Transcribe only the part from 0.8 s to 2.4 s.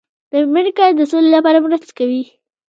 د سولې لپاره مرسته کوي.